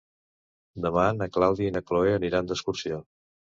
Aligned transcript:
Demà 0.85 1.03
na 1.19 1.27
Clàudia 1.37 1.73
i 1.73 1.77
na 1.77 1.83
Cloè 1.93 2.17
aniran 2.17 2.53
d'excursió. 2.53 3.01